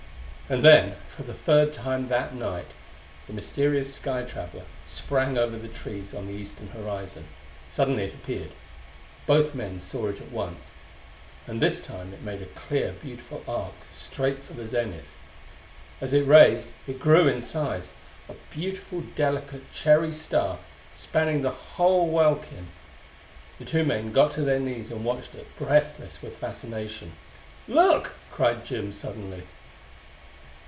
[0.49, 2.71] And then for the third time that night
[3.25, 7.23] the mysterious sky traveler sprang over the trees on the eastern horizon.
[7.69, 8.51] Suddenly it appeared;
[9.25, 10.71] both men saw it at once;
[11.47, 15.13] and this time it made a clear, beautiful arc straight for the zenith.
[16.01, 17.91] As it raised, it grew in size,
[18.27, 20.59] a beautiful, delicate cherry star
[20.93, 22.67] spanning the whole welkin.
[23.57, 27.13] The two men got to their knees and watched it, breathless with fascination.
[27.69, 29.43] "Look!" cried Jim suddenly.